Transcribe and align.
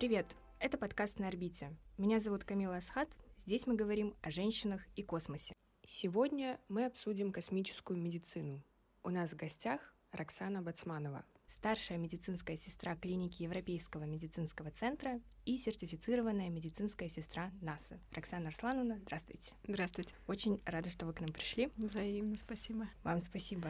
Привет! 0.00 0.34
Это 0.60 0.78
подкаст 0.78 1.18
«На 1.18 1.28
орбите». 1.28 1.76
Меня 1.98 2.20
зовут 2.20 2.42
Камила 2.42 2.78
Асхат. 2.78 3.10
Здесь 3.44 3.66
мы 3.66 3.74
говорим 3.74 4.14
о 4.22 4.30
женщинах 4.30 4.80
и 4.96 5.02
космосе. 5.02 5.52
Сегодня 5.86 6.58
мы 6.68 6.86
обсудим 6.86 7.30
космическую 7.30 7.98
медицину. 7.98 8.62
У 9.02 9.10
нас 9.10 9.32
в 9.32 9.36
гостях 9.36 9.94
Роксана 10.12 10.62
Бацманова, 10.62 11.26
старшая 11.48 11.98
медицинская 11.98 12.56
сестра 12.56 12.96
клиники 12.96 13.42
Европейского 13.42 14.04
медицинского 14.04 14.70
центра 14.70 15.20
и 15.44 15.58
сертифицированная 15.58 16.48
медицинская 16.48 17.10
сестра 17.10 17.52
НАСА. 17.60 18.00
Роксана 18.12 18.48
Арслановна, 18.48 19.00
здравствуйте. 19.02 19.52
Здравствуйте. 19.68 20.14
Очень 20.26 20.62
рада, 20.64 20.88
что 20.88 21.04
вы 21.04 21.12
к 21.12 21.20
нам 21.20 21.30
пришли. 21.30 21.70
Взаимно, 21.76 22.38
спасибо. 22.38 22.88
Вам 23.04 23.20
спасибо. 23.20 23.68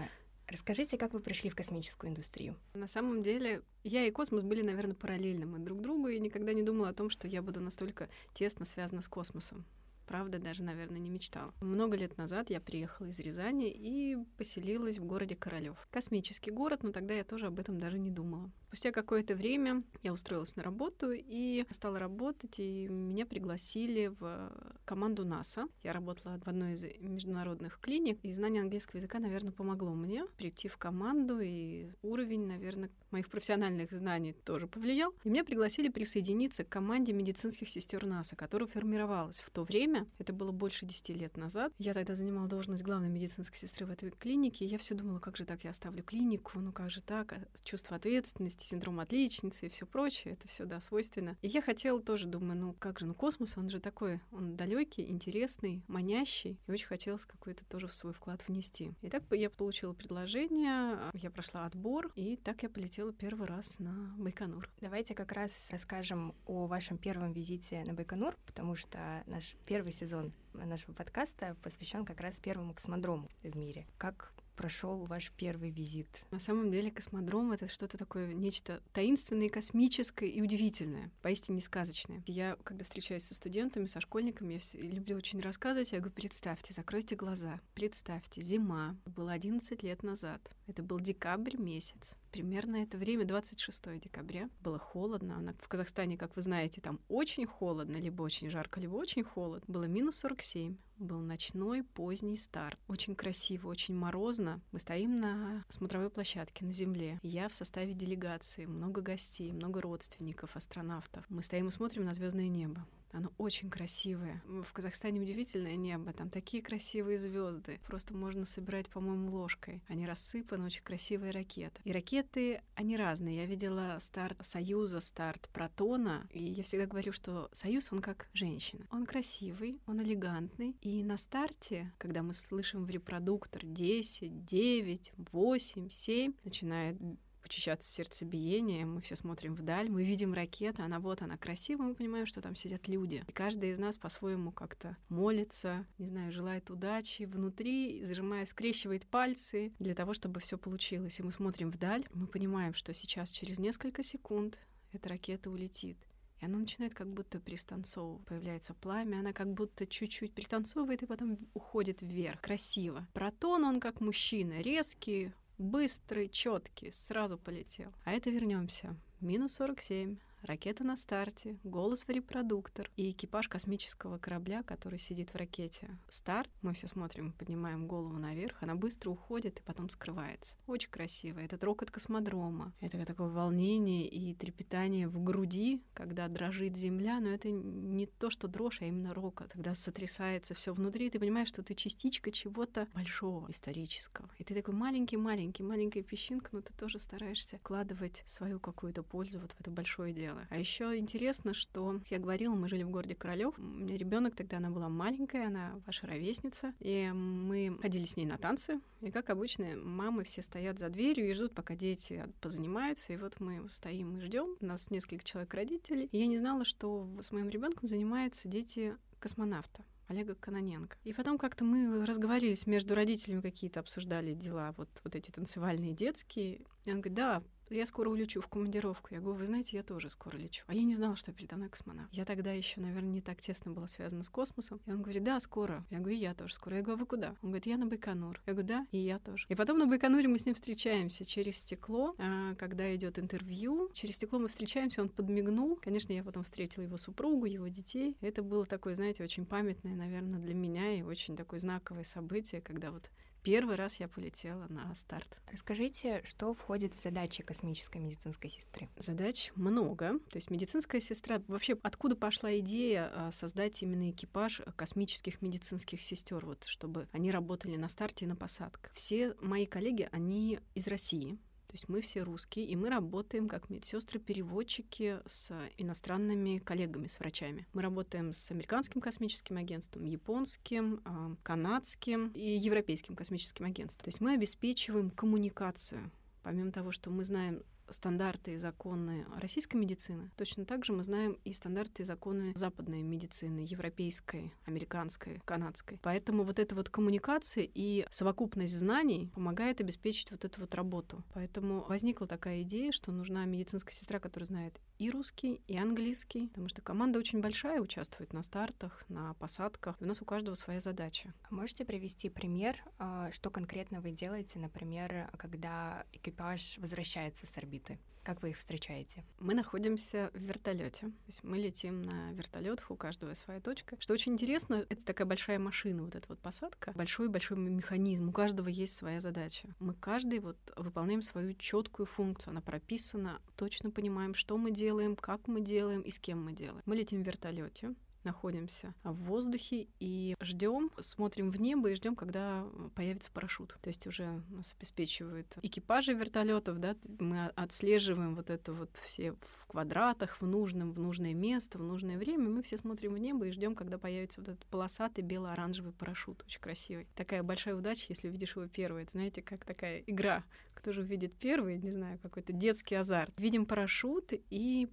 Расскажите, 0.51 0.99
как 0.99 1.13
вы 1.13 1.21
пришли 1.21 1.49
в 1.49 1.55
космическую 1.55 2.11
индустрию? 2.11 2.57
На 2.75 2.89
самом 2.89 3.23
деле, 3.23 3.63
я 3.85 4.05
и 4.05 4.11
космос 4.11 4.43
были, 4.43 4.63
наверное, 4.63 4.97
параллельными 4.97 5.59
друг 5.59 5.81
другу, 5.81 6.09
и 6.09 6.19
никогда 6.19 6.53
не 6.53 6.65
думала 6.65 6.89
о 6.89 6.93
том, 6.93 7.09
что 7.09 7.29
я 7.29 7.41
буду 7.41 7.61
настолько 7.61 8.09
тесно 8.35 8.65
связана 8.65 9.01
с 9.01 9.07
космосом 9.07 9.65
правда, 10.11 10.41
даже, 10.41 10.65
наверное, 10.65 10.99
не 10.99 11.09
мечтал. 11.09 11.55
Много 11.61 11.97
лет 11.97 12.19
назад 12.19 12.51
я 12.51 12.61
приехала 12.61 13.07
из 13.07 13.21
Рязани 13.21 13.71
и 13.71 14.19
поселилась 14.37 14.99
в 14.99 15.05
городе 15.05 15.37
Королёв. 15.37 15.79
Космический 15.93 16.51
город, 16.51 16.83
но 16.83 16.91
тогда 16.91 17.15
я 17.15 17.23
тоже 17.23 17.47
об 17.47 17.61
этом 17.61 17.79
даже 17.79 17.97
не 17.97 18.11
думала. 18.11 18.51
Спустя 18.67 18.91
какое-то 18.91 19.37
время 19.37 19.85
я 20.03 20.13
устроилась 20.13 20.57
на 20.57 20.65
работу 20.65 21.13
и 21.13 21.65
стала 21.71 22.01
работать, 22.01 22.59
и 22.59 22.89
меня 22.89 23.25
пригласили 23.25 24.09
в 24.19 24.53
команду 24.85 25.25
НАСА. 25.25 25.67
Я 25.85 25.93
работала 25.93 26.41
в 26.45 26.49
одной 26.49 26.75
из 26.75 26.85
международных 27.01 27.79
клиник, 27.79 28.19
и 28.25 28.33
знание 28.33 28.63
английского 28.63 28.99
языка, 28.99 29.21
наверное, 29.21 29.53
помогло 29.53 29.93
мне 29.95 30.25
прийти 30.37 30.69
в 30.69 30.77
команду, 30.77 31.39
и 31.41 31.89
уровень, 32.03 32.47
наверное, 32.47 32.91
моих 33.13 33.29
профессиональных 33.29 33.93
знаний 33.93 34.33
тоже 34.33 34.67
повлиял. 34.67 35.13
И 35.25 35.29
меня 35.29 35.45
пригласили 35.45 35.89
присоединиться 35.89 36.65
к 36.65 36.69
команде 36.69 37.13
медицинских 37.13 37.69
сестер 37.69 38.07
НАСА, 38.07 38.35
которая 38.35 38.69
формировалась 38.69 39.41
в 39.41 39.51
то 39.51 39.63
время. 39.63 40.00
Это 40.19 40.33
было 40.33 40.53
больше 40.53 40.87
10 40.87 41.11
лет 41.11 41.37
назад. 41.37 41.73
Я 41.79 41.95
тогда 41.95 42.15
занимала 42.15 42.49
должность 42.49 42.83
главной 42.83 43.09
медицинской 43.09 43.59
сестры 43.59 43.87
в 43.87 43.91
этой 43.91 44.11
клинике, 44.11 44.65
и 44.65 44.69
я 44.69 44.79
все 44.79 44.95
думала, 44.95 45.19
как 45.19 45.37
же 45.37 45.45
так 45.45 45.65
я 45.65 45.71
оставлю 45.71 46.03
клинику, 46.03 46.59
ну 46.61 46.73
как 46.73 46.91
же 46.91 47.01
так, 47.01 47.35
чувство 47.63 47.97
ответственности, 47.97 48.65
синдром 48.65 49.01
отличницы 49.01 49.67
и 49.67 49.69
все 49.69 49.87
прочее, 49.87 50.35
это 50.35 50.49
все, 50.49 50.65
да, 50.65 50.81
свойственно. 50.81 51.37
И 51.43 51.49
я 51.49 51.63
хотела 51.63 52.01
тоже, 52.01 52.27
думаю, 52.27 52.59
ну 52.59 52.73
как 52.79 52.99
же, 52.99 53.07
ну 53.07 53.15
космос, 53.15 53.57
он 53.57 53.69
же 53.69 53.81
такой, 53.81 54.21
он 54.33 54.57
далекий, 54.57 55.09
интересный, 55.09 55.83
манящий, 55.89 56.59
и 56.67 56.71
очень 56.71 56.87
хотелось 56.87 57.25
какой-то 57.25 57.65
тоже 57.65 57.87
в 57.87 57.95
свой 57.95 58.13
вклад 58.13 58.47
внести. 58.49 58.93
И 59.03 59.09
так 59.09 59.23
я 59.31 59.51
получила 59.51 59.93
предложение, 59.93 60.99
я 61.15 61.31
прошла 61.31 61.67
отбор, 61.67 62.13
и 62.15 62.37
так 62.37 62.63
я 62.63 62.69
полетела 62.69 63.13
первый 63.13 63.47
раз 63.47 63.79
на 63.79 64.15
Байконур. 64.19 64.69
Давайте 64.81 65.15
как 65.15 65.33
раз 65.33 65.69
расскажем 65.71 66.35
о 66.47 66.67
вашем 66.67 66.99
первом 66.99 67.33
визите 67.33 67.85
на 67.85 67.95
Байконур, 67.95 68.37
потому 68.47 68.77
что 68.77 69.23
наш 69.27 69.57
первый 69.67 69.80
сезон 69.89 70.33
нашего 70.53 70.93
подкаста 70.93 71.57
посвящен 71.63 72.05
как 72.05 72.21
раз 72.21 72.39
первому 72.39 72.75
космодрому 72.75 73.31
в 73.43 73.57
мире. 73.57 73.87
Как 73.97 74.33
прошел 74.61 75.07
ваш 75.07 75.33
первый 75.39 75.71
визит? 75.71 76.23
На 76.31 76.39
самом 76.39 76.71
деле 76.71 76.91
космодром— 76.91 77.51
это 77.53 77.67
что-то 77.67 77.97
такое, 77.97 78.35
нечто 78.35 78.83
таинственное, 78.93 79.49
космическое 79.49 80.29
и 80.29 80.43
удивительное, 80.43 81.11
поистине 81.23 81.63
сказочное. 81.63 82.23
Я, 82.27 82.59
когда 82.63 82.85
встречаюсь 82.85 83.25
со 83.25 83.35
студентами, 83.35 83.87
со 83.87 84.03
школьниками, 84.03 84.61
я 84.75 84.91
люблю 84.91 85.17
очень 85.17 85.41
рассказывать, 85.41 85.93
я 85.93 85.99
говорю, 86.01 86.15
представьте, 86.15 86.75
закройте 86.75 87.17
глаза, 87.17 87.59
представьте, 87.75 88.43
зима, 88.43 88.99
было 89.07 89.33
11 89.33 89.83
лет 89.83 90.03
назад, 90.03 90.43
это 90.67 90.83
был 90.83 91.01
декабрь 91.01 91.57
месяц, 91.57 92.17
примерно 92.31 92.77
это 92.77 92.99
время, 92.99 93.25
26 93.25 94.01
декабря. 94.01 94.49
Было 94.61 94.79
холодно. 94.79 95.55
В 95.61 95.69
Казахстане, 95.69 96.17
как 96.17 96.37
вы 96.37 96.43
знаете, 96.43 96.81
там 96.81 97.01
очень 97.09 97.47
холодно, 97.47 97.97
либо 97.97 98.23
очень 98.23 98.51
жарко, 98.51 98.81
либо 98.81 98.97
очень 98.97 99.25
холодно. 99.25 99.65
Было 99.73 99.85
минус 99.85 100.17
47 100.17 100.77
был 101.01 101.21
ночной 101.21 101.83
поздний 101.83 102.37
старт. 102.37 102.79
Очень 102.87 103.15
красиво, 103.15 103.69
очень 103.69 103.95
морозно. 103.95 104.61
Мы 104.71 104.79
стоим 104.79 105.19
на 105.19 105.65
смотровой 105.69 106.11
площадке 106.11 106.65
на 106.65 106.73
Земле. 106.73 107.19
Я 107.23 107.49
в 107.49 107.55
составе 107.55 107.95
делегации, 107.95 108.67
много 108.67 109.01
гостей, 109.01 109.53
много 109.53 109.81
родственников, 109.81 110.57
астронавтов. 110.57 111.25
Мы 111.29 111.43
стоим 111.43 111.69
и 111.69 111.71
смотрим 111.71 112.05
на 112.05 112.15
звездное 112.15 112.49
небо. 112.49 112.87
Оно 113.13 113.33
очень 113.39 113.71
красивое. 113.71 114.43
В 114.47 114.73
Казахстане 114.73 115.21
удивительное 115.21 115.77
небо. 115.77 116.13
Там 116.13 116.31
такие 116.31 116.63
красивые 116.63 117.19
звезды. 117.19 117.81
Просто 117.87 118.15
можно 118.15 118.45
собирать, 118.45 118.89
по-моему, 118.89 119.31
ложкой. 119.31 119.83
Они 119.89 120.07
рассыпаны, 120.07 120.67
очень 120.67 120.83
красивые 120.83 121.33
ракеты. 121.33 121.81
И 121.85 121.93
ракеты, 121.93 122.63
они 122.75 122.97
разные. 122.97 123.37
Я 123.37 123.47
видела 123.47 123.97
старт 124.01 124.39
Союза, 124.43 125.01
старт 125.01 125.49
Протона. 125.53 126.29
И 126.33 126.43
я 126.43 126.63
всегда 126.63 126.87
говорю, 126.87 127.13
что 127.13 127.49
Союз, 127.53 127.93
он 127.93 128.01
как 128.01 128.29
женщина. 128.33 128.87
Он 128.91 129.07
красивый, 129.07 129.81
он 129.87 130.03
элегантный. 130.03 130.77
И 130.81 131.03
на 131.03 131.17
старте, 131.17 131.93
когда 131.99 132.23
мы 132.23 132.33
слышим 132.33 132.85
в 132.85 132.91
репродуктор 132.91 133.65
10, 133.65 134.45
9, 134.45 135.13
8, 135.33 135.89
7, 135.91 136.33
начинает 136.45 136.97
учащаться 137.45 137.91
сердцебиение, 137.91 138.87
мы 138.87 139.01
все 139.01 139.17
смотрим 139.17 139.55
вдаль, 139.55 139.91
мы 139.91 140.05
видим 140.05 140.33
ракету, 140.35 140.83
она 140.83 141.01
вот, 141.01 141.23
она 141.23 141.37
красивая, 141.37 141.89
мы 141.89 141.95
понимаем, 141.95 142.27
что 142.27 142.41
там 142.41 142.55
сидят 142.55 142.89
люди. 142.89 143.25
И 143.27 143.33
каждый 143.33 143.71
из 143.71 143.79
нас 143.79 143.97
по-своему 143.97 144.53
как-то 144.53 144.97
молится, 145.09 145.87
не 145.99 146.07
знаю, 146.07 146.33
желает 146.33 146.71
удачи 146.71 147.25
внутри, 147.25 148.05
зажимая, 148.05 148.47
скрещивает 148.47 149.07
пальцы 149.07 149.73
для 149.79 149.95
того, 149.95 150.15
чтобы 150.15 150.41
все 150.41 150.59
получилось. 150.59 151.19
И 151.21 151.23
мы 151.23 151.33
смотрим 151.33 151.71
вдаль, 151.71 152.05
мы 152.13 152.27
понимаем, 152.27 152.75
что 152.75 152.93
сейчас 152.93 153.31
через 153.31 153.59
несколько 153.59 154.03
секунд 154.03 154.59
эта 154.93 155.09
ракета 155.09 155.51
улетит. 155.51 155.99
И 156.41 156.45
она 156.47 156.59
начинает 156.59 156.95
как 156.95 157.13
будто 157.13 157.39
пристанцовывать. 157.39 158.25
Появляется 158.25 158.73
пламя, 158.75 159.19
она 159.19 159.33
как 159.33 159.53
будто 159.53 159.87
чуть-чуть 159.87 160.33
пританцовывает 160.33 161.03
и 161.03 161.07
потом 161.07 161.37
уходит 161.53 162.01
вверх. 162.01 162.41
Красиво. 162.41 163.07
Протон, 163.13 163.65
он 163.65 163.79
как 163.81 164.01
мужчина, 164.01 164.61
резкий, 164.61 165.33
быстрый, 165.61 166.29
четкий, 166.29 166.91
сразу 166.91 167.37
полетел. 167.37 167.93
А 168.05 168.13
это 168.13 168.31
вернемся. 168.31 168.97
Минус 169.21 169.55
47, 169.55 170.17
ракета 170.43 170.85
на 170.85 170.97
старте, 170.97 171.59
голос 171.65 172.05
в 172.05 172.09
репродуктор 172.11 172.91
и 172.97 173.11
экипаж 173.11 173.49
космического 173.49 174.19
корабля, 174.19 174.63
который 174.63 174.99
сидит 174.99 175.31
в 175.31 175.37
ракете. 175.37 175.99
Старт, 176.09 176.51
мы 176.63 176.73
все 176.73 176.87
смотрим, 176.87 177.33
поднимаем 177.33 177.87
голову 177.87 178.19
наверх, 178.19 178.63
она 178.63 178.75
быстро 178.75 179.11
уходит 179.11 179.61
и 179.61 179.63
потом 179.63 179.89
скрывается. 179.89 180.55
Очень 180.67 180.91
красиво. 180.91 181.41
Это 181.41 181.59
рокот 181.65 181.91
космодрома. 181.91 182.73
Это 182.81 183.05
такое 183.05 183.29
волнение 183.29 184.07
и 184.09 184.35
трепетание 184.35 185.09
в 185.09 185.23
груди, 185.23 185.83
когда 185.95 186.29
дрожит 186.29 186.77
земля, 186.77 187.21
но 187.21 187.29
это 187.29 187.51
не 187.51 188.07
то, 188.07 188.31
что 188.31 188.49
дрожь, 188.49 188.81
а 188.81 188.87
именно 188.87 189.15
рокот. 189.15 189.53
Когда 189.53 189.75
сотрясается 189.75 190.55
все 190.55 190.73
внутри, 190.73 191.11
ты 191.11 191.19
понимаешь, 191.19 191.49
что 191.49 191.63
ты 191.63 191.75
частичка 191.75 192.31
чего-то 192.31 192.89
большого, 192.95 193.51
исторического. 193.51 194.29
И 194.39 194.45
ты 194.45 194.55
такой 194.55 194.75
маленький-маленький, 194.75 195.63
маленькая 195.63 196.03
песчинка, 196.03 196.51
но 196.53 196.61
ты 196.61 196.73
тоже 196.75 196.99
стараешься 196.99 197.59
вкладывать 197.59 198.23
свою 198.27 198.61
какую-то 198.61 199.03
пользу 199.03 199.41
вот 199.41 199.53
в 199.53 199.61
это 199.61 199.71
большое 199.71 200.13
дело 200.13 200.30
дело. 200.31 200.47
А 200.51 200.59
еще 200.59 200.97
интересно, 200.97 201.55
что 201.55 202.01
я 202.09 202.19
говорила, 202.19 202.55
мы 202.55 202.69
жили 202.69 202.83
в 202.83 202.91
городе 202.91 203.15
Королёв. 203.15 203.59
У 203.59 203.63
меня 203.63 203.97
ребенок 203.97 204.37
тогда 204.37 204.59
она 204.59 204.71
была 204.71 204.89
маленькая, 204.89 205.49
она 205.49 205.81
ваша 205.87 206.07
ровесница, 206.07 206.73
и 206.81 207.11
мы 207.13 207.79
ходили 207.81 208.05
с 208.05 208.17
ней 208.17 208.27
на 208.27 208.39
танцы. 208.39 208.81
И 209.01 209.11
как 209.11 209.31
обычно, 209.31 209.77
мамы 209.77 210.25
все 210.25 210.43
стоят 210.43 210.79
за 210.79 210.89
дверью 210.89 211.29
и 211.29 211.35
ждут, 211.35 211.55
пока 211.55 211.75
дети 211.75 212.25
позанимаются. 212.41 213.13
И 213.13 213.17
вот 213.17 213.41
мы 213.41 213.69
стоим 213.71 214.19
и 214.19 214.21
ждем. 214.21 214.57
Нас 214.61 214.91
несколько 214.91 215.25
человек 215.25 215.53
родителей. 215.55 216.09
И 216.13 216.19
я 216.19 216.27
не 216.27 216.39
знала, 216.39 216.65
что 216.65 217.09
с 217.21 217.33
моим 217.33 217.49
ребенком 217.49 217.89
занимаются 217.89 218.49
дети 218.49 218.97
космонавта. 219.19 219.85
Олега 220.09 220.35
Каноненко. 220.35 220.97
И 221.05 221.13
потом 221.13 221.39
как-то 221.39 221.65
мы 221.65 222.05
разговаривались 222.05 222.67
между 222.67 222.97
родителями, 222.97 223.41
какие-то 223.41 223.79
обсуждали 223.79 224.35
дела, 224.35 224.75
вот, 224.77 224.89
вот 225.05 225.15
эти 225.15 225.31
танцевальные 225.31 225.93
детские. 225.93 226.63
И 226.85 226.91
он 226.91 227.01
говорит, 227.01 227.15
да, 227.15 227.43
я 227.71 227.87
скоро 227.87 228.11
улечу 228.11 228.41
в 228.41 228.49
командировку. 228.49 229.09
Я 229.13 229.21
говорю, 229.21 229.39
вы 229.39 229.47
знаете, 229.47 229.77
я 229.77 229.83
тоже 229.83 230.11
скоро 230.11 230.37
лечу. 230.37 230.65
А 230.67 230.75
я 230.75 230.83
не 230.83 230.95
знала, 230.95 231.17
что 231.17 231.33
передо 231.33 231.57
мной 231.57 231.69
космонавт. 231.69 232.13
Я 232.13 232.25
тогда 232.25 232.53
еще, 232.53 232.81
наверное, 232.81 233.11
не 233.11 233.21
так 233.21 233.41
тесно 233.41 233.71
была 233.71 233.87
связана 233.87 234.23
с 234.23 234.31
космосом. 234.31 234.81
И 234.87 234.91
он 234.91 235.03
говорит, 235.03 235.25
да, 235.25 235.39
скоро. 235.41 235.85
Я 235.91 235.99
говорю, 235.99 236.17
я 236.17 236.35
тоже 236.35 236.55
скоро. 236.55 236.77
Я 236.77 236.83
говорю, 236.83 236.99
«А 236.99 237.01
вы 237.01 237.07
куда? 237.07 237.29
Он 237.43 237.51
говорит, 237.51 237.67
я 237.67 237.77
на 237.77 237.87
Байконур. 237.87 238.41
Я 238.47 238.53
говорю, 238.53 238.69
да, 238.69 238.87
и 238.91 238.99
я 238.99 239.19
тоже. 239.19 239.47
И 239.49 239.55
потом 239.55 239.79
на 239.79 239.87
Байконуре 239.87 240.29
мы 240.29 240.39
с 240.39 240.47
ним 240.47 240.55
встречаемся 240.55 241.25
через 241.25 241.59
стекло, 241.59 242.15
а, 242.19 242.55
когда 242.57 242.95
идет 242.95 243.19
интервью. 243.19 243.91
Через 243.93 244.17
стекло 244.17 244.39
мы 244.39 244.49
встречаемся, 244.49 245.03
он 245.03 245.09
подмигнул. 245.09 245.77
Конечно, 245.77 246.13
я 246.13 246.25
потом 246.25 246.43
встретила 246.43 246.83
его 246.83 246.97
супругу, 246.97 247.47
его 247.47 247.69
детей. 247.69 248.17
Это 248.21 248.43
было 248.43 248.67
такое, 248.67 248.95
знаете, 248.95 249.23
очень 249.23 249.47
памятное, 249.47 249.95
наверное, 249.95 250.41
для 250.41 250.55
меня 250.55 250.93
и 250.93 251.03
очень 251.03 251.37
такое 251.37 251.59
знаковое 251.59 252.05
событие, 252.05 252.61
когда 252.61 252.91
вот 252.91 253.11
Первый 253.43 253.77
раз 253.77 253.97
я 253.97 254.09
полетела 254.09 254.67
на 254.69 254.95
старт. 254.95 255.27
Расскажите, 255.51 256.23
что 256.25 256.53
входит 256.53 256.95
в 256.95 257.03
задачи 257.03 257.43
космической 257.43 257.99
медицинской 257.99 258.51
сестры? 258.51 258.89
Задач 258.99 259.51
много. 259.57 260.19
То 260.31 260.37
есть 260.37 260.51
медицинская 260.51 261.01
сестра... 261.01 261.43
Вообще, 261.49 261.77
откуда 261.83 262.17
пошла 262.17 262.57
идея 262.59 263.11
а, 263.15 263.33
создать 263.33 263.83
именно 263.83 264.11
экипаж 264.11 264.61
космических 264.77 265.41
медицинских 265.41 266.03
сестер, 266.03 266.45
вот, 266.45 266.65
чтобы 266.65 267.09
они 267.13 267.31
работали 267.31 267.77
на 267.77 267.89
старте 267.89 268.27
и 268.27 268.29
на 268.29 268.37
посадках? 268.37 268.93
Все 268.95 269.35
мои 269.41 269.67
коллеги, 269.67 270.09
они 270.13 270.61
из 270.75 270.87
России. 270.87 271.39
То 271.71 271.75
есть 271.75 271.89
мы 271.89 272.01
все 272.01 272.25
русские, 272.25 272.67
и 272.67 272.75
мы 272.75 272.91
работаем 272.91 273.47
как 273.47 273.71
медсестры-переводчики 273.71 275.21
с 275.25 275.53
иностранными 275.79 276.59
коллегами, 276.59 277.07
с 277.07 277.21
врачами. 277.21 277.65
Мы 277.75 277.83
работаем 277.83 278.33
с 278.33 278.51
американским 278.51 279.01
космическим 279.01 279.57
агентством, 279.57 280.05
японским, 280.05 281.01
а, 281.05 281.37
канадским 281.45 282.33
и 282.35 282.59
европейским 282.59 283.15
космическим 283.15 283.67
агентством. 283.67 284.03
То 284.03 284.09
есть 284.09 284.21
мы 284.21 284.33
обеспечиваем 284.33 285.11
коммуникацию 285.11 286.11
помимо 286.43 286.73
того, 286.73 286.91
что 286.91 287.11
мы 287.11 287.23
знаем 287.23 287.63
стандарты 287.91 288.53
и 288.53 288.57
законы 288.57 289.27
российской 289.37 289.77
медицины, 289.77 290.31
точно 290.37 290.65
так 290.65 290.85
же 290.85 290.93
мы 290.93 291.05
знаем 291.05 291.39
и 291.45 291.53
стандарты 291.53 292.03
и 292.03 292.07
законы 292.07 292.53
западной 292.55 293.03
медицины, 293.03 293.61
европейской, 293.61 294.53
американской, 294.67 295.41
канадской. 295.45 295.99
Поэтому 296.03 296.45
вот 296.45 296.59
эта 296.59 296.75
вот 296.75 296.89
коммуникация 296.89 297.69
и 297.73 298.07
совокупность 298.11 298.77
знаний 298.77 299.31
помогает 299.35 299.81
обеспечить 299.81 300.31
вот 300.31 300.45
эту 300.45 300.61
вот 300.61 300.75
работу. 300.75 301.23
Поэтому 301.35 301.85
возникла 301.89 302.27
такая 302.27 302.63
идея, 302.63 302.93
что 302.93 303.13
нужна 303.13 303.45
медицинская 303.45 303.93
сестра, 303.93 304.19
которая 304.19 304.47
знает 304.47 304.81
и 304.99 305.11
русский, 305.11 305.63
и 305.67 305.77
английский, 305.77 306.49
потому 306.49 306.69
что 306.69 306.83
команда 306.83 307.19
очень 307.19 307.41
большая, 307.41 307.81
участвует 307.81 308.33
на 308.33 308.43
стартах, 308.43 309.05
на 309.09 309.35
посадках. 309.35 309.97
У 310.01 310.05
нас 310.05 310.21
у 310.21 310.25
каждого 310.25 310.55
своя 310.55 310.81
задача. 310.81 311.33
А 311.49 311.55
можете 311.55 311.85
привести 311.85 312.29
пример, 312.29 312.77
а, 312.99 313.31
что 313.33 313.51
конкретно 313.51 314.01
вы 314.01 314.11
делаете, 314.11 314.59
например, 314.59 315.31
когда 315.39 316.05
экипаж 316.13 316.79
возвращается 316.79 317.47
с 317.47 317.57
орбиты? 317.57 317.80
Орбиты. 317.81 317.99
Как 318.23 318.43
вы 318.43 318.51
их 318.51 318.59
встречаете? 318.59 319.25
Мы 319.39 319.55
находимся 319.55 320.31
в 320.35 320.39
вертолете. 320.39 321.07
То 321.07 321.27
есть 321.27 321.43
мы 321.43 321.57
летим 321.57 322.03
на 322.03 322.33
вертолетах, 322.33 322.91
у 322.91 322.97
каждого 322.97 323.33
своя 323.33 323.61
точка. 323.61 323.97
Что 323.99 324.13
очень 324.13 324.35
интересно, 324.35 324.85
это 324.91 325.05
такая 325.07 325.27
большая 325.27 325.59
машина, 325.59 326.03
вот 326.03 326.15
эта 326.15 326.29
вот 326.29 326.39
посадка, 326.39 326.93
большой-большой 326.95 327.57
механизм. 327.57 328.29
У 328.29 328.33
каждого 328.33 328.69
есть 328.69 328.95
своя 328.95 329.21
задача. 329.21 329.69
Мы 329.79 329.95
каждый 329.95 330.41
вот 330.41 330.59
выполняем 330.77 331.23
свою 331.23 331.55
четкую 331.55 332.07
функцию. 332.07 332.51
Она 332.53 332.61
прописана, 332.61 333.41
точно 333.57 333.91
понимаем, 333.91 334.35
что 334.35 334.59
мы 334.59 334.71
делаем, 334.71 335.17
как 335.17 335.49
мы 335.49 335.63
делаем 335.63 336.03
и 336.03 336.11
с 336.11 336.19
кем 336.19 336.45
мы 336.45 336.53
делаем. 336.53 336.83
Мы 336.85 336.97
летим 336.97 337.23
в 337.23 337.27
вертолете 337.27 337.95
находимся 338.25 338.95
в 339.05 339.15
воздухе 339.15 339.89
и 339.99 340.35
ждем, 340.41 340.91
смотрим 341.01 341.51
в 341.51 341.61
небо 341.61 341.91
и 341.91 341.95
ждем, 341.95 342.17
когда 342.17 342.67
появится 342.95 343.31
парашют. 343.31 343.77
То 343.81 343.89
есть 343.89 344.07
уже 344.07 344.43
нас 344.51 344.75
обеспечивают 344.77 345.57
экипажи 345.63 346.13
вертолетов, 346.13 346.79
да, 346.79 346.97
мы 347.19 347.47
отслеживаем 347.49 348.35
вот 348.35 348.51
это 348.51 348.73
вот 348.73 348.97
все 349.03 349.33
в 349.33 349.67
квадратах, 349.67 350.41
в 350.41 350.47
нужном, 350.47 350.93
в 350.93 350.99
нужное 350.99 351.35
место, 351.35 351.79
в 351.79 351.83
нужное 351.83 352.19
время. 352.19 352.49
Мы 352.49 352.63
все 352.63 352.77
смотрим 352.77 353.15
в 353.15 353.19
небо 353.19 353.47
и 353.47 353.53
ждем, 353.53 353.75
когда 353.75 353.99
появится 353.99 354.41
вот 354.41 354.49
этот 354.49 354.67
полосатый 354.67 355.23
бело-оранжевый 355.23 355.93
парашют, 355.93 356.43
очень 356.45 356.61
красивый. 356.61 357.07
Такая 357.15 357.43
большая 357.43 357.77
удача, 357.77 358.07
если 358.09 358.29
увидишь 358.29 358.57
его 358.57 358.67
первый. 358.67 359.05
Это, 359.05 359.13
знаете, 359.13 359.43
как 359.43 359.65
такая 359.65 360.03
игра. 360.07 360.45
Кто 360.75 360.93
же 360.93 361.03
увидит 361.03 361.35
первый, 361.35 361.79
не 361.79 361.91
знаю, 361.91 362.19
какой-то 362.19 362.53
детский 362.53 362.97
азарт. 362.97 363.33
Видим 363.39 363.67
парашют 363.67 364.33
и 364.51 364.89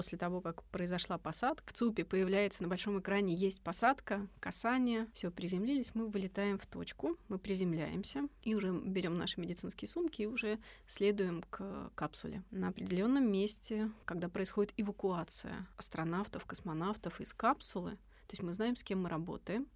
после 0.00 0.16
того, 0.16 0.40
как 0.40 0.62
произошла 0.62 1.18
посадка, 1.18 1.62
в 1.68 1.74
ЦУПе 1.74 2.06
появляется 2.06 2.62
на 2.62 2.70
большом 2.70 2.98
экране 2.98 3.34
есть 3.34 3.60
посадка, 3.60 4.26
касание, 4.40 5.08
все 5.12 5.30
приземлились, 5.30 5.94
мы 5.94 6.06
вылетаем 6.08 6.58
в 6.58 6.66
точку, 6.66 7.18
мы 7.28 7.38
приземляемся 7.38 8.22
и 8.42 8.54
уже 8.54 8.72
берем 8.72 9.18
наши 9.18 9.38
медицинские 9.38 9.90
сумки 9.90 10.22
и 10.22 10.26
уже 10.26 10.58
следуем 10.86 11.42
к 11.50 11.90
капсуле. 11.94 12.42
На 12.50 12.68
определенном 12.68 13.30
месте, 13.30 13.90
когда 14.06 14.30
происходит 14.30 14.72
эвакуация 14.78 15.66
астронавтов, 15.76 16.46
космонавтов 16.46 17.20
из 17.20 17.34
капсулы, 17.34 17.90
то 17.90 18.32
есть 18.32 18.42
мы 18.42 18.54
знаем, 18.54 18.76
с 18.76 18.82
кем 18.82 19.02
мы 19.02 19.10
работаем, 19.10 19.66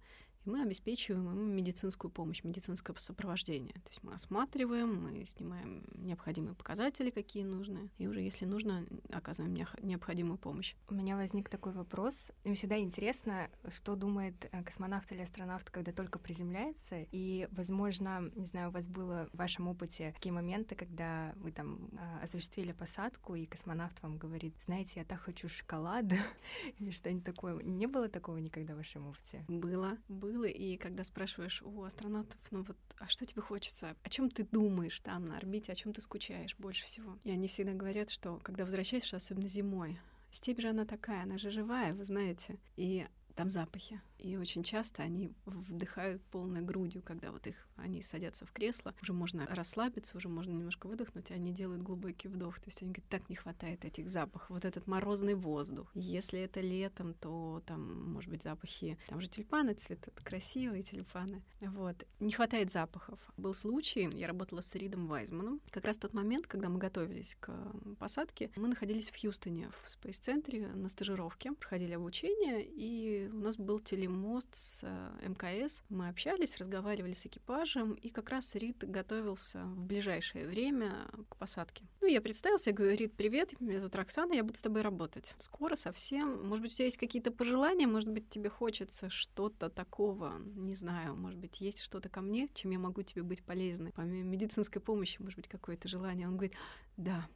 и 0.45 0.49
мы 0.49 0.61
обеспечиваем 0.61 1.29
им 1.29 1.55
медицинскую 1.55 2.11
помощь, 2.11 2.43
медицинское 2.43 2.95
сопровождение. 2.97 3.73
То 3.73 3.89
есть 3.89 4.03
мы 4.03 4.13
осматриваем, 4.13 5.03
мы 5.03 5.25
снимаем 5.25 5.83
необходимые 5.95 6.55
показатели, 6.55 7.09
какие 7.09 7.43
нужны, 7.43 7.89
и 7.97 8.07
уже, 8.07 8.21
если 8.21 8.45
нужно, 8.45 8.85
оказываем 9.11 9.53
необходимую 9.81 10.37
помощь. 10.37 10.75
У 10.89 10.93
меня 10.93 11.15
возник 11.15 11.49
такой 11.49 11.73
вопрос. 11.73 12.31
Мне 12.43 12.55
всегда 12.55 12.77
интересно, 12.77 13.49
что 13.75 13.95
думает 13.95 14.47
э, 14.51 14.63
космонавт 14.63 15.11
или 15.11 15.21
астронавт, 15.21 15.69
когда 15.69 15.91
только 15.91 16.19
приземляется, 16.19 17.05
и, 17.11 17.47
возможно, 17.51 18.31
не 18.35 18.45
знаю, 18.45 18.69
у 18.69 18.71
вас 18.71 18.87
было 18.87 19.29
в 19.33 19.37
вашем 19.37 19.67
опыте 19.67 20.11
такие 20.13 20.33
моменты, 20.33 20.75
когда 20.75 21.33
вы 21.37 21.51
там 21.51 21.89
э, 21.91 22.23
осуществили 22.23 22.71
посадку, 22.71 23.35
и 23.35 23.45
космонавт 23.45 24.01
вам 24.01 24.17
говорит, 24.17 24.55
знаете, 24.65 24.99
я 24.99 25.05
так 25.05 25.19
хочу 25.19 25.49
шоколад, 25.49 26.05
или 26.79 26.91
что-нибудь 26.91 27.23
такое. 27.23 27.55
Не 27.63 27.87
было 27.87 28.09
такого 28.09 28.37
никогда 28.37 28.73
в 28.73 28.77
вашем 28.77 29.07
опыте? 29.07 29.43
Было, 29.47 29.97
было 30.07 30.34
было, 30.35 30.45
и 30.45 30.77
когда 30.77 31.03
спрашиваешь 31.03 31.61
у 31.63 31.83
астронавтов, 31.83 32.39
ну 32.51 32.63
вот, 32.63 32.77
а 32.99 33.07
что 33.07 33.25
тебе 33.25 33.41
хочется? 33.41 33.95
О 34.03 34.09
чем 34.09 34.29
ты 34.29 34.43
думаешь 34.43 34.99
там 34.99 35.27
на 35.27 35.37
орбите, 35.37 35.71
о 35.71 35.75
чем 35.75 35.93
ты 35.93 36.01
скучаешь 36.01 36.55
больше 36.57 36.85
всего? 36.85 37.17
И 37.23 37.31
они 37.31 37.47
всегда 37.47 37.73
говорят, 37.73 38.09
что 38.09 38.39
когда 38.43 38.65
возвращаешься, 38.65 39.17
особенно 39.17 39.47
зимой, 39.47 39.97
степь 40.31 40.61
же 40.61 40.69
она 40.69 40.85
такая, 40.85 41.23
она 41.23 41.37
же 41.37 41.51
живая, 41.51 41.93
вы 41.93 42.03
знаете, 42.03 42.59
и 42.75 43.07
там 43.35 43.49
запахи. 43.49 44.01
И 44.17 44.37
очень 44.37 44.63
часто 44.63 45.03
они 45.03 45.31
вдыхают 45.45 46.23
полной 46.25 46.61
грудью, 46.61 47.01
когда 47.03 47.31
вот 47.31 47.45
их 47.47 47.67
они 47.75 48.01
садятся 48.01 48.45
в 48.45 48.51
кресло. 48.51 48.95
Уже 49.01 49.13
можно 49.13 49.45
расслабиться, 49.45 50.17
уже 50.17 50.29
можно 50.29 50.51
немножко 50.51 50.87
выдохнуть, 50.87 51.31
они 51.31 51.51
делают 51.51 51.83
глубокий 51.83 52.27
вдох. 52.27 52.59
То 52.59 52.69
есть 52.69 52.81
они 52.81 52.91
говорят, 52.91 53.09
так 53.09 53.29
не 53.29 53.35
хватает 53.35 53.85
этих 53.85 54.09
запахов. 54.09 54.49
Вот 54.49 54.65
этот 54.65 54.87
морозный 54.87 55.35
воздух. 55.35 55.91
Если 55.93 56.39
это 56.39 56.61
летом, 56.61 57.13
то 57.13 57.61
там, 57.65 58.11
может 58.13 58.29
быть, 58.29 58.43
запахи... 58.43 58.97
Там 59.07 59.21
же 59.21 59.27
тюльпаны 59.27 59.73
цветут, 59.73 60.15
красивые 60.21 60.83
тюльпаны. 60.83 61.43
Вот. 61.61 62.07
Не 62.19 62.31
хватает 62.31 62.71
запахов. 62.71 63.19
Был 63.37 63.53
случай, 63.53 64.09
я 64.13 64.27
работала 64.27 64.61
с 64.61 64.73
Ридом 64.75 65.07
Вайзманом. 65.07 65.61
Как 65.69 65.85
раз 65.85 65.97
тот 65.97 66.13
момент, 66.13 66.47
когда 66.47 66.69
мы 66.69 66.79
готовились 66.79 67.35
к 67.39 67.51
посадке, 67.99 68.49
мы 68.55 68.67
находились 68.67 69.09
в 69.09 69.19
Хьюстоне, 69.19 69.69
в 69.83 69.89
спейс-центре 69.89 70.67
на 70.67 70.89
стажировке, 70.89 71.51
проходили 71.51 71.93
обучение, 71.93 72.63
и 72.65 73.24
у 73.31 73.37
нас 73.37 73.57
был 73.57 73.79
телемост 73.79 74.25
мост 74.35 74.55
с 74.55 74.81
э, 74.83 75.27
МКС. 75.29 75.81
Мы 75.89 76.09
общались, 76.09 76.57
разговаривали 76.57 77.13
с 77.13 77.25
экипажем, 77.25 77.93
и 77.93 78.09
как 78.09 78.29
раз 78.29 78.55
Рид 78.55 78.83
готовился 78.83 79.63
в 79.63 79.79
ближайшее 79.79 80.47
время 80.47 81.07
к 81.29 81.37
посадке. 81.37 81.85
Ну, 82.01 82.07
я 82.07 82.21
представился, 82.21 82.71
я 82.71 82.75
говорю, 82.75 82.97
Рид, 82.97 83.13
привет, 83.15 83.59
меня 83.61 83.79
зовут 83.79 83.95
Роксана, 83.95 84.33
я 84.33 84.43
буду 84.43 84.57
с 84.57 84.61
тобой 84.61 84.81
работать. 84.81 85.35
Скоро 85.39 85.75
совсем. 85.75 86.47
Может 86.47 86.63
быть, 86.63 86.73
у 86.73 86.75
тебя 86.75 86.85
есть 86.85 86.97
какие-то 86.97 87.31
пожелания, 87.31 87.87
может 87.87 88.09
быть, 88.09 88.29
тебе 88.29 88.49
хочется 88.49 89.09
что-то 89.09 89.69
такого, 89.69 90.33
не 90.55 90.75
знаю, 90.75 91.15
может 91.15 91.39
быть, 91.39 91.61
есть 91.61 91.81
что-то 91.81 92.09
ко 92.09 92.21
мне, 92.21 92.49
чем 92.53 92.71
я 92.71 92.79
могу 92.79 93.03
тебе 93.03 93.23
быть 93.23 93.43
полезной. 93.43 93.93
Помимо 93.93 94.23
медицинской 94.29 94.81
помощи, 94.81 95.21
может 95.21 95.37
быть, 95.37 95.47
какое-то 95.47 95.87
желание. 95.87 96.27
Он 96.27 96.35
говорит, 96.35 96.55
да, 96.97 97.27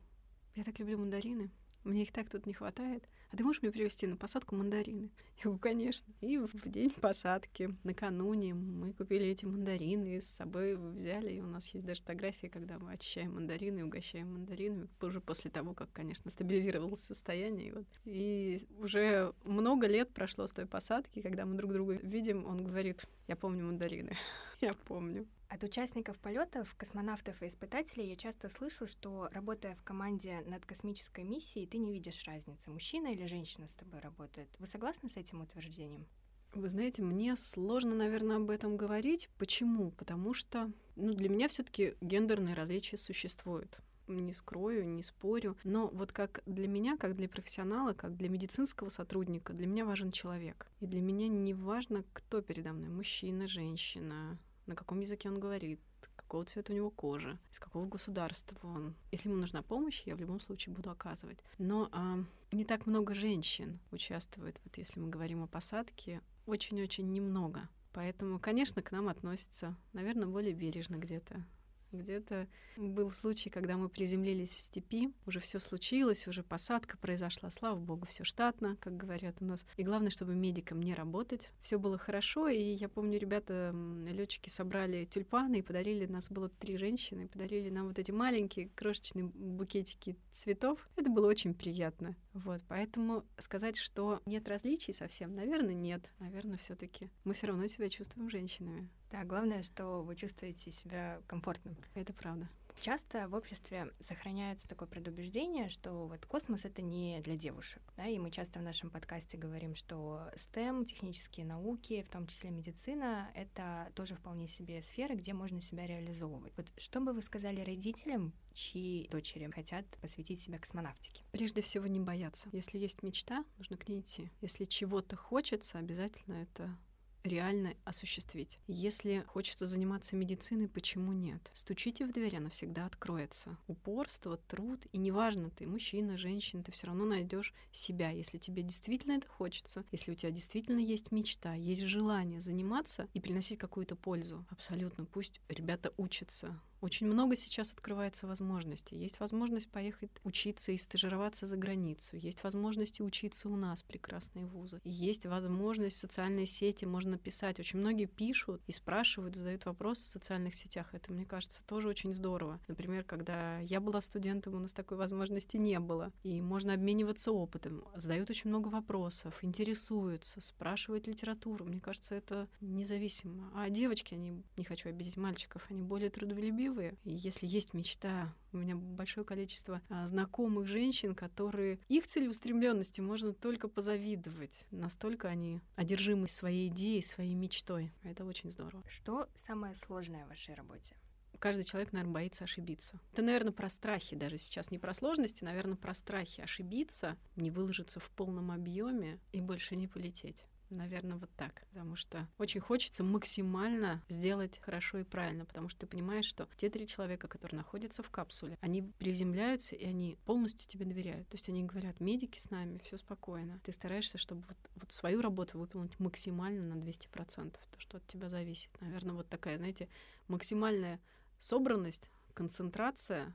я 0.56 0.64
так 0.64 0.80
люблю 0.80 0.98
мандарины, 0.98 1.50
мне 1.84 2.02
их 2.02 2.12
так 2.12 2.30
тут 2.30 2.46
не 2.46 2.54
хватает 2.54 3.08
а 3.32 3.38
ты 3.38 3.44
можешь 3.44 3.62
мне 3.62 3.72
привезти 3.72 4.08
на 4.08 4.16
посадку 4.16 4.56
мандарины? 4.56 5.12
Я 5.38 5.44
говорю, 5.44 5.60
конечно. 5.60 6.12
И 6.22 6.38
в 6.38 6.70
день 6.70 6.90
посадки, 6.90 7.76
накануне, 7.84 8.56
мы 8.56 8.92
купили 8.94 9.28
эти 9.28 9.46
мандарины 9.46 10.20
с 10.20 10.26
собой 10.26 10.76
взяли. 10.76 11.34
И 11.34 11.42
у 11.42 11.46
нас 11.46 11.68
есть 11.70 11.86
даже 11.86 12.02
фотографии, 12.02 12.48
когда 12.48 12.80
мы 12.80 12.94
очищаем 12.94 13.36
мандарины 13.36 13.86
угощаем 13.86 14.34
мандаринами. 14.34 14.88
Уже 15.02 15.22
после 15.22 15.52
того, 15.52 15.74
как, 15.74 15.92
конечно, 15.94 16.32
стабилизировалось 16.32 17.02
состояние. 17.02 17.68
И, 17.68 17.72
вот. 17.72 17.86
и 18.06 18.62
уже 18.80 19.34
много 19.44 19.88
лет 19.88 20.10
прошло 20.10 20.48
с 20.48 20.54
той 20.54 20.66
посадки, 20.66 21.22
когда 21.22 21.46
мы 21.46 21.56
друг 21.56 21.72
друга 21.72 22.00
видим, 22.02 22.46
он 22.46 22.64
говорит, 22.64 23.06
я 23.28 23.36
помню 23.36 23.66
мандарины. 23.66 24.14
я 24.62 24.74
помню. 24.74 25.28
От 25.50 25.64
участников 25.64 26.20
полетов, 26.20 26.76
космонавтов 26.76 27.42
и 27.42 27.48
испытателей 27.48 28.08
я 28.08 28.16
часто 28.16 28.50
слышу, 28.50 28.86
что 28.86 29.30
работая 29.32 29.76
в 29.76 29.84
команде 29.84 30.42
над 30.46 30.64
космической 30.64 31.24
миссией, 31.24 31.66
ты 31.66 31.80
не 31.80 31.92
видишь 31.92 32.24
разницы, 32.26 32.70
мужчина 32.70 33.08
или 33.08 33.26
женщина 33.26 33.68
с 33.68 33.74
тобой 33.74 34.00
работает. 34.00 34.48
Вы 34.60 34.68
согласны 34.68 35.10
с 35.10 35.18
этим 35.18 35.42
утверждением? 35.42 36.06
Вы 36.54 36.70
знаете, 36.70 37.02
мне 37.02 37.36
сложно, 37.36 37.96
наверное, 37.96 38.38
об 38.38 38.52
этом 38.52 38.78
говорить. 38.78 39.28
Почему? 39.40 39.90
Потому 39.92 40.36
что 40.36 40.72
ну, 40.96 41.14
для 41.14 41.30
меня 41.30 41.48
все 41.48 41.64
таки 41.64 41.96
гендерные 42.00 42.54
различия 42.54 42.98
существуют 42.98 43.80
не 44.08 44.34
скрою, 44.34 44.88
не 44.88 45.04
спорю. 45.04 45.56
Но 45.64 45.88
вот 45.88 46.12
как 46.12 46.42
для 46.46 46.68
меня, 46.68 46.98
как 46.98 47.16
для 47.16 47.30
профессионала, 47.30 47.94
как 47.94 48.16
для 48.18 48.30
медицинского 48.30 48.90
сотрудника, 48.90 49.54
для 49.54 49.68
меня 49.68 49.86
важен 49.86 50.12
человек. 50.12 50.68
И 50.80 50.86
для 50.86 51.02
меня 51.02 51.28
не 51.28 51.54
важно, 51.54 52.04
кто 52.14 52.42
передо 52.42 52.74
мной, 52.74 52.90
мужчина, 52.90 53.48
женщина, 53.48 54.38
на 54.70 54.76
каком 54.76 55.00
языке 55.00 55.30
он 55.30 55.40
говорит, 55.40 55.82
какого 56.16 56.46
цвета 56.46 56.72
у 56.72 56.76
него 56.76 56.92
кожа, 56.92 57.40
из 57.52 57.58
какого 57.58 57.88
государства 57.88 58.56
он. 58.62 58.94
Если 59.12 59.28
ему 59.28 59.40
нужна 59.40 59.64
помощь, 59.64 60.04
я 60.06 60.16
в 60.16 60.20
любом 60.20 60.40
случае 60.40 60.76
буду 60.76 60.92
оказывать. 60.92 61.40
Но 61.58 61.90
а, 61.92 62.20
не 62.52 62.64
так 62.66 62.86
много 62.86 63.16
женщин 63.16 63.80
участвует, 63.92 64.62
вот 64.64 64.78
если 64.78 65.00
мы 65.00 65.10
говорим 65.10 65.42
о 65.42 65.48
посадке, 65.48 66.22
очень-очень 66.46 67.10
немного. 67.10 67.68
Поэтому, 67.94 68.40
конечно, 68.40 68.84
к 68.84 68.92
нам 68.92 69.10
относятся, 69.10 69.76
наверное, 69.94 70.28
более 70.28 70.54
бережно 70.54 70.98
где-то. 70.98 71.44
Где-то 71.92 72.48
был 72.78 73.12
случай, 73.12 73.50
когда 73.50 73.78
мы 73.78 73.90
приземлились 73.90 74.54
в 74.54 74.60
степи, 74.60 75.12
уже 75.26 75.40
все 75.40 75.60
случилось, 75.60 76.28
уже 76.28 76.44
посадка 76.44 76.98
произошла, 76.98 77.50
слава 77.50 77.80
богу, 77.80 78.06
все 78.08 78.24
штатно, 78.24 78.78
как 78.80 78.96
говорят 78.96 79.42
у 79.42 79.46
нас. 79.46 79.66
И 79.78 79.84
главное, 79.84 80.12
чтобы 80.12 80.36
медикам 80.36 80.82
не 80.82 80.94
работать. 80.94 81.52
Все 81.62 81.80
было 81.80 81.98
хорошо, 81.98 82.48
и 82.48 82.60
я 82.62 82.90
помню, 82.90 83.20
ребята, 83.20 83.74
летчики 84.08 84.50
собрали 84.50 85.06
тюльпаны 85.06 85.60
и 85.60 85.62
подарили, 85.62 86.06
нас 86.06 86.30
было 86.30 86.50
три 86.50 86.78
женщины, 86.78 87.28
подарили 87.28 87.70
нам 87.70 87.88
вот 87.88 88.00
эти 88.00 88.12
маленькие 88.12 88.70
крошечные 88.76 89.26
букетики 89.26 90.16
цветов. 90.32 90.88
Это 90.96 91.10
было 91.10 91.28
очень 91.28 91.54
приятно. 91.54 92.16
Вот, 92.46 92.62
поэтому 92.68 93.26
сказать, 93.38 93.78
что 93.78 94.22
нет 94.26 94.48
различий 94.48 94.94
совсем, 94.94 95.34
наверное, 95.34 95.74
нет. 95.74 96.10
Наверное, 96.20 96.58
все-таки 96.58 97.10
мы 97.24 97.34
все 97.34 97.48
равно 97.48 97.68
себя 97.68 97.90
чувствуем 97.90 98.30
женщинами. 98.30 98.88
Да, 99.12 99.24
главное, 99.24 99.64
что 99.64 100.04
вы 100.04 100.16
чувствуете 100.16 100.72
себя 100.72 101.22
комфортным. 101.28 101.76
Это 101.96 102.14
правда. 102.14 102.48
Часто 102.80 103.28
в 103.28 103.36
обществе 103.36 103.92
сохраняется 104.00 104.66
такое 104.66 104.88
предубеждение, 104.88 105.68
что 105.68 106.08
вот 106.08 106.26
космос— 106.26 106.64
это 106.66 106.82
не 106.82 107.20
для 107.20 107.36
девушек, 107.36 107.82
да, 107.98 108.08
и 108.08 108.18
мы 108.18 108.32
часто 108.32 108.60
в 108.60 108.62
нашем 108.62 108.90
подкасте 108.90 109.38
говорим, 109.38 109.76
что 109.76 110.32
STEM, 110.36 110.86
технические 110.86 111.46
науки, 111.46 112.02
в 112.04 112.10
том 112.10 112.26
числе 112.26 112.52
медицина, 112.52 113.30
это 113.36 113.92
тоже 113.96 114.16
вполне 114.16 114.48
себе 114.48 114.82
сферы, 114.82 115.16
где 115.16 115.34
можно 115.34 115.62
себя 115.62 115.88
реализовывать. 115.88 116.54
Вот 116.56 116.72
что 116.78 117.02
бы 117.02 117.12
вы 117.12 117.22
сказали 117.22 117.60
родителям, 117.62 118.32
чьи 118.54 119.10
дочери 119.12 119.52
хотят 119.52 119.86
посвятить 120.02 120.42
себя 120.42 120.58
космонавтике? 120.58 121.24
Прежде 121.32 121.62
всего 121.62 121.86
не 121.86 122.00
бояться. 122.00 122.48
Если 122.54 122.78
есть 122.78 123.04
мечта, 123.04 123.44
нужно 123.58 123.76
к 123.76 123.90
ней 123.90 124.00
идти. 124.00 124.32
Если 124.40 124.64
чего-то 124.64 125.18
хочется, 125.18 125.80
обязательно 125.80 126.36
это 126.36 126.78
реально 127.24 127.74
осуществить. 127.86 128.60
Если 128.68 129.24
хочется 129.28 129.66
заниматься 129.66 130.16
медициной, 130.16 130.68
почему 130.68 131.14
нет? 131.14 131.50
Стучите 131.54 132.06
в 132.06 132.12
дверь, 132.12 132.38
она 132.38 132.50
всегда 132.50 132.86
откроется. 132.86 133.58
Упорство, 133.68 134.38
труд, 134.38 134.86
и 134.92 134.98
неважно, 134.98 135.50
ты 135.50 135.68
мужчина, 135.68 136.18
женщина, 136.18 136.64
ты 136.64 136.72
все 136.72 136.88
равно 136.88 137.06
найдешь 137.06 137.54
себя, 137.72 138.10
если 138.10 138.38
тебе 138.38 138.64
действительно 138.64 139.14
это 139.14 139.28
хочется, 139.28 139.84
если 139.92 140.12
у 140.12 140.16
тебя 140.16 140.32
действительно 140.32 140.80
есть 140.80 141.12
мечта, 141.12 141.54
есть 141.54 141.82
желание 141.84 142.42
заниматься 142.42 143.08
и 143.14 143.20
приносить 143.20 143.60
какую-то 143.60 143.96
пользу. 143.96 144.46
Абсолютно, 144.50 145.06
пусть 145.06 145.42
ребята 145.50 145.94
учатся, 145.98 146.60
очень 146.82 147.08
много 147.08 147.36
сейчас 147.36 147.72
открывается 147.72 148.28
возможностей. 148.28 148.96
Есть 148.96 149.20
возможность 149.20 149.70
поехать 149.70 150.12
учиться 150.24 150.72
и 150.72 150.78
стажироваться 150.78 151.46
за 151.46 151.58
границу. 151.58 152.18
Есть 152.18 152.44
возможности 152.44 153.02
учиться 153.02 153.50
у 153.50 153.56
нас, 153.56 153.84
прекрасные 153.84 154.46
вузы. 154.46 154.80
Есть 154.84 155.26
возможность 155.26 155.98
в 155.98 156.00
социальные 156.00 156.46
сети, 156.46 156.86
можно 156.86 157.18
писать. 157.18 157.60
Очень 157.60 157.80
многие 157.80 158.06
пишут 158.06 158.62
и 158.68 158.72
спрашивают, 158.72 159.36
задают 159.36 159.66
вопросы 159.66 160.04
в 160.04 160.12
социальных 160.12 160.56
сетях. 160.56 160.94
Это, 160.94 161.12
мне 161.12 161.26
кажется, 161.26 161.62
тоже 161.68 161.90
очень 161.90 162.14
здорово. 162.14 162.60
Например, 162.68 163.04
когда 163.04 163.60
я 163.60 163.80
была 163.80 164.02
студентом, 164.02 164.56
у 164.56 164.60
нас 164.60 164.74
такой 164.74 164.98
возможности 164.98 165.58
не 165.58 165.80
было. 165.80 166.12
И 166.24 166.42
можно 166.42 166.74
обмениваться 166.74 167.32
опытом. 167.32 167.84
Задают 167.96 168.30
очень 168.30 168.50
много 168.50 168.70
вопросов, 168.70 169.44
интересуются, 169.44 170.42
спрашивают 170.42 171.08
литературу. 171.08 171.66
Мне 171.66 171.80
кажется, 171.80 172.16
это 172.16 172.48
независимо. 172.62 173.52
А 173.54 173.70
девочки, 173.70 174.14
они, 174.14 174.44
не 174.58 174.64
хочу 174.64 174.90
обидеть 174.90 175.18
мальчиков, 175.18 175.66
они 175.70 175.82
более 175.82 176.10
трудолюбивые, 176.10 176.69
счастливые. 176.70 176.96
И 177.04 177.12
если 177.12 177.46
есть 177.48 177.74
мечта, 177.74 178.34
у 178.52 178.58
меня 178.58 178.76
большое 178.76 179.26
количество 179.26 179.82
а, 179.90 180.08
знакомых 180.08 180.68
женщин, 180.68 181.16
которые 181.16 181.80
их 181.88 182.08
целеустремленности 182.08 183.02
можно 183.02 183.34
только 183.34 183.68
позавидовать. 183.68 184.66
Настолько 184.72 185.28
они 185.28 185.62
одержимы 185.76 186.28
своей 186.28 186.70
идеей, 186.70 187.02
своей 187.02 187.36
мечтой. 187.36 187.92
Это 188.04 188.26
очень 188.26 188.52
здорово. 188.52 188.84
Что 188.88 189.28
самое 189.36 189.76
сложное 189.76 190.26
в 190.26 190.30
вашей 190.30 190.56
работе? 190.56 190.96
каждый 191.40 191.64
человек, 191.64 191.94
наверное, 191.94 192.16
боится 192.16 192.44
ошибиться. 192.44 193.00
Это, 193.14 193.22
наверное, 193.22 193.54
про 193.54 193.70
страхи 193.70 194.14
даже 194.14 194.38
сейчас, 194.38 194.72
не 194.72 194.78
про 194.78 194.94
сложности, 194.94 195.46
наверное, 195.46 195.78
про 195.78 195.94
страхи 195.94 196.42
ошибиться, 196.42 197.16
не 197.38 197.50
выложиться 197.50 198.02
в 198.02 198.10
полном 198.10 198.52
объеме 198.52 199.22
и 199.32 199.40
больше 199.40 199.78
не 199.78 199.88
полететь. 199.88 200.44
Наверное, 200.70 201.18
вот 201.18 201.30
так. 201.36 201.66
Потому 201.70 201.96
что 201.96 202.28
очень 202.38 202.60
хочется 202.60 203.04
максимально 203.04 204.04
сделать 204.08 204.60
хорошо 204.60 205.00
и 205.00 205.04
правильно, 205.04 205.46
потому 205.46 205.68
что 205.70 205.82
ты 205.82 205.88
понимаешь, 205.88 206.26
что 206.26 206.48
те 206.58 206.70
три 206.70 206.88
человека, 206.88 207.28
которые 207.28 207.58
находятся 207.58 208.04
в 208.04 208.10
капсуле, 208.12 208.58
они 208.62 208.84
приземляются, 208.84 209.76
и 209.76 209.86
они 209.86 210.18
полностью 210.26 210.70
тебе 210.70 210.86
доверяют. 210.86 211.28
То 211.30 211.36
есть 211.36 211.50
они 211.50 211.64
говорят, 211.64 212.00
медики 212.00 212.38
с 212.38 212.52
нами, 212.52 212.80
все 212.84 212.98
спокойно. 212.98 213.60
Ты 213.64 213.72
стараешься, 213.72 214.18
чтобы 214.18 214.42
вот, 214.48 214.58
вот 214.76 214.92
свою 214.92 215.22
работу 215.22 215.58
выполнить 215.58 216.00
максимально 216.00 216.76
на 216.76 216.80
200%, 216.80 217.52
то, 217.52 217.80
что 217.80 217.98
от 217.98 218.06
тебя 218.06 218.30
зависит. 218.30 218.70
Наверное, 218.80 219.16
вот 219.16 219.28
такая, 219.28 219.58
знаете, 219.58 219.90
максимальная 220.28 221.00
собранность, 221.40 222.12
концентрация 222.34 223.34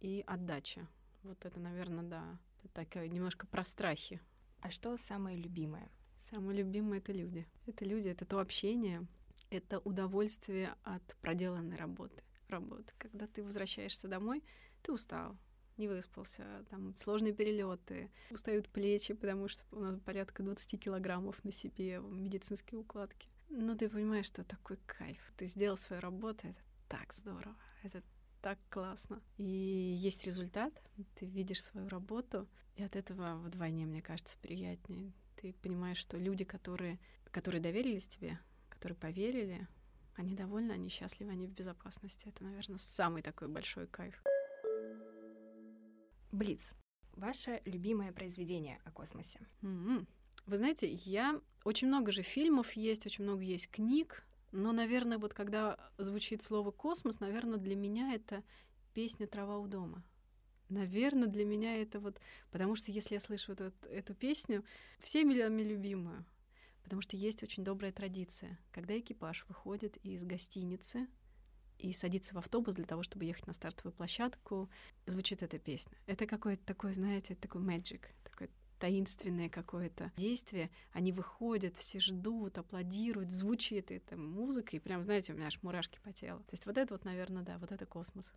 и 0.00 0.24
отдача. 0.26 0.88
Вот 1.22 1.44
это, 1.44 1.60
наверное, 1.60 2.04
да, 2.04 2.38
это 2.62 2.72
такая 2.72 3.08
немножко 3.08 3.46
про 3.46 3.64
страхи. 3.64 4.20
А 4.60 4.70
что 4.70 4.96
самое 4.96 5.36
любимое? 5.36 5.90
Самое 6.30 6.58
любимое— 6.58 6.98
это 7.00 7.12
люди. 7.12 7.46
Это 7.66 7.84
люди, 7.84 8.08
это 8.08 8.24
то 8.24 8.40
общение, 8.40 9.06
это 9.50 9.78
удовольствие 9.80 10.74
от 10.82 11.02
проделанной 11.20 11.76
работы. 11.76 12.22
Работы. 12.48 12.94
Когда 12.98 13.26
ты 13.26 13.42
возвращаешься 13.42 14.08
домой, 14.08 14.42
ты 14.82 14.92
устал, 14.92 15.36
не 15.76 15.86
выспался, 15.86 16.64
там 16.70 16.96
сложные 16.96 17.34
перелеты, 17.34 18.10
устают 18.30 18.68
плечи, 18.68 19.12
потому 19.12 19.48
что 19.48 19.62
у 19.70 19.80
нас 19.80 19.98
порядка 20.00 20.42
20 20.42 20.80
килограммов 20.80 21.44
на 21.44 21.52
себе 21.52 21.98
медицинские 21.98 22.80
укладки. 22.80 23.28
Но 23.50 23.74
ты 23.74 23.88
понимаешь, 23.90 24.26
что 24.26 24.44
такой 24.44 24.78
кайф. 24.86 25.32
Ты 25.36 25.46
сделал 25.46 25.76
свою 25.76 26.00
работу, 26.00 26.48
это 26.48 26.60
так 26.88 27.12
здорово, 27.12 27.56
это 27.82 28.02
так 28.40 28.58
классно. 28.70 29.22
И 29.36 29.44
есть 29.44 30.24
результат, 30.24 30.72
ты 31.16 31.26
видишь 31.26 31.62
свою 31.62 31.88
работу, 31.88 32.48
и 32.76 32.82
от 32.82 32.96
этого 32.96 33.36
вдвойне, 33.36 33.86
мне 33.86 34.02
кажется, 34.02 34.38
приятнее 34.40 35.12
ты 35.44 35.52
понимаешь, 35.60 35.98
что 35.98 36.16
люди, 36.16 36.42
которые, 36.42 36.98
которые 37.30 37.60
доверились 37.60 38.08
тебе, 38.08 38.38
которые 38.70 38.96
поверили, 38.96 39.68
они 40.14 40.34
довольны, 40.34 40.72
они 40.72 40.88
счастливы, 40.88 41.32
они 41.32 41.46
в 41.46 41.50
безопасности. 41.50 42.28
Это, 42.28 42.44
наверное, 42.44 42.78
самый 42.78 43.20
такой 43.20 43.48
большой 43.48 43.86
кайф. 43.86 44.22
Блиц. 46.32 46.62
Ваше 47.12 47.60
любимое 47.66 48.10
произведение 48.10 48.80
о 48.84 48.90
космосе? 48.90 49.38
Mm-hmm. 49.60 50.06
Вы 50.46 50.56
знаете, 50.56 50.90
я... 50.90 51.38
Очень 51.64 51.88
много 51.88 52.10
же 52.10 52.22
фильмов 52.22 52.72
есть, 52.72 53.04
очень 53.04 53.24
много 53.24 53.42
есть 53.42 53.70
книг, 53.70 54.26
но, 54.50 54.72
наверное, 54.72 55.18
вот 55.18 55.34
когда 55.34 55.78
звучит 55.98 56.40
слово 56.42 56.70
«космос», 56.70 57.20
наверное, 57.20 57.58
для 57.58 57.76
меня 57.76 58.14
это 58.14 58.42
песня 58.94 59.26
«Трава 59.26 59.58
у 59.58 59.66
дома». 59.66 60.02
Наверное, 60.68 61.28
для 61.28 61.44
меня 61.44 61.76
это 61.76 62.00
вот... 62.00 62.20
Потому 62.50 62.76
что 62.76 62.90
если 62.90 63.14
я 63.14 63.20
слышу 63.20 63.52
эту, 63.52 63.72
эту 63.88 64.14
песню, 64.14 64.64
всеми 65.00 65.34
нами 65.34 65.62
любимую, 65.62 66.24
потому 66.82 67.02
что 67.02 67.16
есть 67.16 67.42
очень 67.42 67.64
добрая 67.64 67.92
традиция, 67.92 68.58
когда 68.72 68.98
экипаж 68.98 69.44
выходит 69.48 69.96
из 69.98 70.24
гостиницы 70.24 71.06
и 71.78 71.92
садится 71.92 72.34
в 72.34 72.38
автобус 72.38 72.74
для 72.74 72.84
того, 72.84 73.02
чтобы 73.02 73.24
ехать 73.24 73.46
на 73.46 73.52
стартовую 73.52 73.92
площадку, 73.92 74.70
звучит 75.06 75.42
эта 75.42 75.58
песня. 75.58 75.96
Это 76.06 76.26
какое-то 76.26 76.64
такое, 76.64 76.92
знаете, 76.92 77.34
такой 77.34 77.62
magic, 77.62 78.06
такое 78.22 78.48
таинственное 78.78 79.48
какое-то 79.48 80.12
действие. 80.16 80.70
Они 80.92 81.12
выходят, 81.12 81.76
все 81.76 82.00
ждут, 82.00 82.58
аплодируют, 82.58 83.30
звучит 83.30 83.90
эта 83.90 84.16
музыка, 84.16 84.76
и 84.76 84.80
прям, 84.80 85.04
знаете, 85.04 85.32
у 85.32 85.36
меня 85.36 85.46
аж 85.46 85.62
мурашки 85.62 85.98
по 86.02 86.12
телу. 86.12 86.40
То 86.40 86.52
есть 86.52 86.66
вот 86.66 86.78
это 86.78 86.94
вот, 86.94 87.04
наверное, 87.04 87.42
да, 87.42 87.58
вот 87.58 87.72
это 87.72 87.86
космос. 87.86 88.30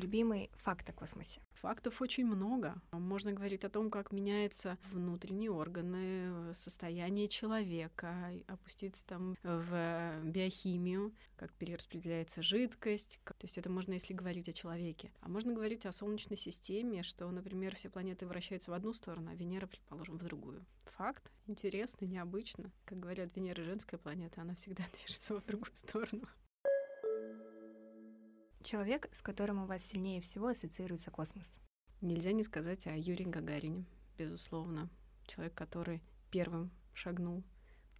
Любимый 0.00 0.50
факт 0.54 0.88
о 0.88 0.92
космосе? 0.94 1.42
Фактов 1.60 2.00
очень 2.00 2.24
много. 2.24 2.80
Можно 2.90 3.32
говорить 3.32 3.64
о 3.64 3.68
том, 3.68 3.90
как 3.90 4.12
меняются 4.12 4.78
внутренние 4.90 5.50
органы, 5.50 6.54
состояние 6.54 7.28
человека, 7.28 8.32
опуститься 8.46 9.04
там 9.04 9.36
в 9.42 10.20
биохимию, 10.24 11.14
как 11.36 11.52
перераспределяется 11.52 12.42
жидкость. 12.42 13.20
То 13.26 13.34
есть 13.42 13.58
это 13.58 13.68
можно, 13.68 13.92
если 13.92 14.14
говорить 14.14 14.48
о 14.48 14.54
человеке. 14.54 15.12
А 15.20 15.28
можно 15.28 15.52
говорить 15.52 15.84
о 15.84 15.92
Солнечной 15.92 16.38
системе, 16.38 17.02
что, 17.02 17.30
например, 17.30 17.76
все 17.76 17.90
планеты 17.90 18.26
вращаются 18.26 18.70
в 18.70 18.74
одну 18.74 18.94
сторону, 18.94 19.30
а 19.30 19.34
Венера, 19.34 19.66
предположим, 19.66 20.16
в 20.16 20.22
другую. 20.22 20.64
Факт 20.96 21.30
интересный, 21.46 22.08
необычно. 22.08 22.72
Как 22.86 22.98
говорят, 22.98 23.36
Венера 23.36 23.62
женская 23.64 23.98
планета, 23.98 24.40
она 24.40 24.54
всегда 24.54 24.82
движется 24.94 25.38
в 25.38 25.44
другую 25.44 25.76
сторону. 25.76 26.26
Человек, 28.62 29.08
с 29.12 29.22
которым 29.22 29.62
у 29.62 29.66
вас 29.66 29.82
сильнее 29.82 30.20
всего 30.20 30.48
ассоциируется 30.48 31.10
космос? 31.10 31.50
Нельзя 32.02 32.32
не 32.32 32.42
сказать 32.42 32.86
о 32.86 32.96
Юрии 32.96 33.24
Гагарине, 33.24 33.86
безусловно. 34.18 34.90
Человек, 35.26 35.54
который 35.54 36.02
первым 36.30 36.70
шагнул 36.92 37.42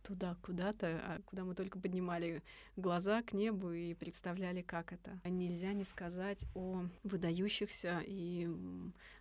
туда, 0.03 0.37
куда-то, 0.43 1.01
а 1.05 1.23
куда 1.25 1.45
мы 1.45 1.55
только 1.55 1.79
поднимали 1.79 2.43
глаза 2.77 3.23
к 3.23 3.33
небу 3.33 3.71
и 3.71 3.95
представляли, 3.95 4.63
как 4.63 4.93
это. 4.93 5.21
Нельзя 5.25 5.73
не 5.73 5.85
сказать 5.85 6.45
о 6.55 6.85
выдающихся 7.05 8.03
и 8.07 8.49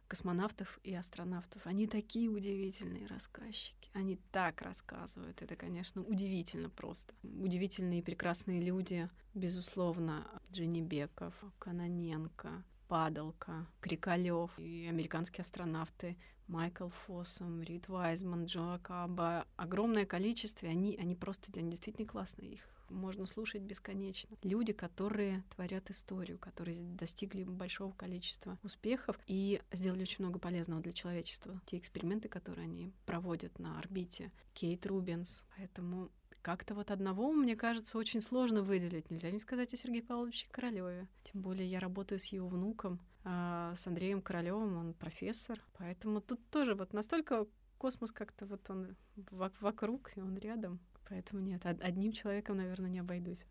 космонавтов 0.10 0.80
и 0.84 0.94
астронавтов. 0.94 1.66
Они 1.66 1.88
такие 1.88 2.30
удивительные 2.30 3.06
рассказчики. 3.06 3.90
Они 3.94 4.18
так 4.32 4.62
рассказывают. 4.62 5.42
Это, 5.42 5.56
конечно, 5.56 6.02
удивительно 6.02 6.70
просто. 6.70 7.14
Удивительные 7.24 8.00
и 8.00 8.04
прекрасные 8.04 8.60
люди, 8.60 9.10
безусловно. 9.36 10.28
Дженни 10.52 10.82
Беков, 10.82 11.34
Каноненко, 11.60 12.64
Падалка, 12.88 13.68
Крикалев 13.82 14.52
и 14.58 14.88
американские 14.90 15.44
астронавты 15.44 16.18
Майкл 16.48 16.90
Фоссом, 17.06 17.62
Рид 17.62 17.88
Вайзман, 17.88 18.46
Джо 18.46 18.74
Акаба. 18.74 19.46
Огромное 19.56 20.08
количество, 20.08 20.68
они, 20.68 20.98
они 20.98 21.16
просто 21.16 21.52
они 21.56 21.70
действительно 21.70 22.08
классные. 22.08 22.54
Их 22.54 22.68
можно 22.90 23.26
слушать 23.26 23.62
бесконечно. 23.62 24.38
Люди, 24.44 24.74
которые 24.74 25.44
творят 25.56 25.90
историю, 25.90 26.38
которые 26.40 26.78
достигли 26.78 27.44
большого 27.44 27.92
количества 27.94 28.58
успехов 28.64 29.18
и 29.28 29.62
сделали 29.72 30.04
очень 30.04 30.24
много 30.24 30.40
полезного 30.40 30.82
для 30.82 30.94
человечества. 30.94 31.62
Те 31.66 31.78
эксперименты, 31.78 32.30
которые 32.30 32.66
они 32.66 32.92
проводят 33.06 33.60
на 33.60 33.80
орбите. 33.80 34.32
Кейт 34.54 34.86
Рубинс. 34.86 35.44
Поэтому 35.56 36.10
как-то 36.42 36.74
вот 36.74 36.92
одного, 36.92 37.32
мне 37.32 37.56
кажется, 37.56 37.98
очень 37.98 38.22
сложно 38.22 38.62
выделить. 38.62 39.10
Нельзя 39.10 39.32
не 39.32 39.40
сказать 39.40 39.74
о 39.74 39.78
Сергее 39.78 40.04
Павловиче 40.04 40.48
Королеве. 40.52 41.08
Тем 41.24 41.42
более 41.42 41.70
я 41.70 41.80
работаю 41.80 42.20
с 42.20 42.28
его 42.28 42.48
внуком, 42.48 43.00
а 43.24 43.76
с 43.76 43.86
Андреем 43.88 44.22
Королевым, 44.22 44.78
он 44.78 44.94
профессор. 44.94 45.62
Поэтому 45.78 46.22
тут 46.22 46.40
тоже 46.50 46.76
вот 46.76 46.94
настолько 46.94 47.46
космос 47.78 48.12
как-то 48.12 48.46
вот 48.46 48.70
он 48.70 48.96
вокруг, 49.32 50.12
и 50.16 50.22
он 50.22 50.38
рядом. 50.38 50.80
Поэтому 51.10 51.42
нет, 51.42 51.66
одним 51.66 52.12
человеком, 52.12 52.58
наверное, 52.58 52.90
не 52.90 53.00
обойдусь. 53.00 53.44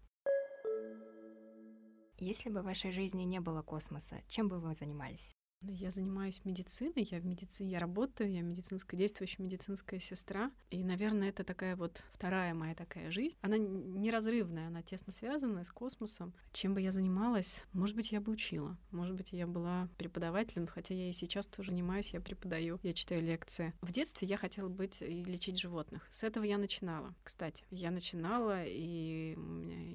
Если 2.17 2.51
бы 2.51 2.63
в 2.63 2.65
вашей 2.65 2.93
жизни 2.93 3.23
не 3.23 3.41
было 3.41 3.63
космоса, 3.63 4.17
чем 4.29 4.49
бы 4.49 4.59
вы 4.59 4.75
занимались? 4.75 5.38
Я 5.71 5.91
занимаюсь 5.91 6.45
медициной, 6.45 7.07
я 7.11 7.19
в 7.21 7.27
медицине, 7.27 7.73
я 7.73 7.79
работаю, 7.79 8.33
я 8.33 8.43
медицинская, 8.43 8.99
действующая 8.99 9.43
медицинская 9.43 10.01
сестра. 10.01 10.51
И, 10.71 10.83
наверное, 10.83 11.29
это 11.29 11.45
такая 11.45 11.77
вот 11.77 12.05
вторая 12.13 12.55
моя 12.55 12.75
такая 12.75 13.11
жизнь. 13.11 13.37
Она 13.43 13.59
неразрывная, 13.59 14.69
она 14.69 14.83
тесно 14.83 15.13
связана 15.13 15.65
с 15.65 15.71
космосом. 15.71 16.33
Чем 16.53 16.75
бы 16.75 16.81
я 16.81 16.91
занималась? 16.91 17.65
Может 17.73 17.97
быть, 17.97 18.13
я 18.13 18.21
бы 18.21 18.33
учила. 18.33 18.79
Может 18.91 19.15
быть, 19.15 19.33
я 19.33 19.47
была 19.47 19.89
преподавателем, 19.99 20.67
хотя 20.67 20.95
я 20.95 21.11
и 21.11 21.13
сейчас 21.13 21.47
тоже 21.47 21.71
занимаюсь, 21.71 22.15
я 22.15 22.21
преподаю, 22.21 22.79
я 22.83 22.93
читаю 22.93 23.23
лекции. 23.23 23.75
В 23.83 23.93
детстве 23.93 24.27
я 24.27 24.37
хотела 24.37 24.69
быть 24.69 25.03
и 25.03 25.25
лечить 25.25 25.61
животных. 25.61 26.07
С 26.11 26.25
этого 26.25 26.45
я 26.45 26.59
начинала, 26.59 27.15
кстати. 27.25 27.65
Я 27.71 27.91
начинала, 27.91 28.65
и 28.65 29.37